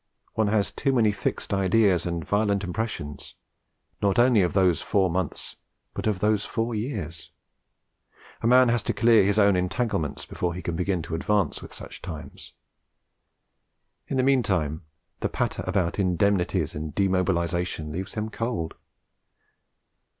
[0.33, 3.35] One has too many fixed ideas and violent impressions,
[4.01, 5.57] not only of those four months,
[5.93, 7.29] but of these four years:
[8.41, 11.71] a man has to clear his own entanglements before he can begin to advance with
[11.71, 12.53] such times.
[14.07, 14.81] In the meantime
[15.19, 18.73] the patter about Indemnities and Demobilisation leaves him cold.